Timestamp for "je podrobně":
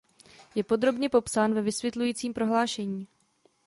0.55-1.09